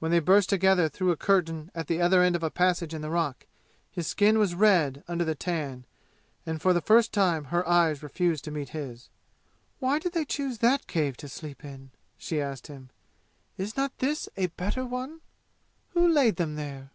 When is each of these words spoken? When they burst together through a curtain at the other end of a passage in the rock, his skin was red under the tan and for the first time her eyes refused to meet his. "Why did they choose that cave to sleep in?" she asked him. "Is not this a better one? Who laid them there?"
When 0.00 0.10
they 0.10 0.18
burst 0.18 0.48
together 0.48 0.88
through 0.88 1.12
a 1.12 1.16
curtain 1.16 1.70
at 1.76 1.86
the 1.86 2.00
other 2.00 2.24
end 2.24 2.34
of 2.34 2.42
a 2.42 2.50
passage 2.50 2.92
in 2.92 3.02
the 3.02 3.08
rock, 3.08 3.46
his 3.88 4.08
skin 4.08 4.36
was 4.36 4.56
red 4.56 5.04
under 5.06 5.24
the 5.24 5.36
tan 5.36 5.84
and 6.44 6.60
for 6.60 6.72
the 6.72 6.80
first 6.80 7.12
time 7.12 7.44
her 7.54 7.64
eyes 7.68 8.02
refused 8.02 8.42
to 8.46 8.50
meet 8.50 8.70
his. 8.70 9.10
"Why 9.78 10.00
did 10.00 10.10
they 10.12 10.24
choose 10.24 10.58
that 10.58 10.88
cave 10.88 11.16
to 11.18 11.28
sleep 11.28 11.64
in?" 11.64 11.92
she 12.18 12.40
asked 12.40 12.66
him. 12.66 12.90
"Is 13.56 13.76
not 13.76 13.96
this 14.00 14.28
a 14.36 14.48
better 14.48 14.84
one? 14.84 15.20
Who 15.90 16.08
laid 16.08 16.34
them 16.34 16.56
there?" 16.56 16.90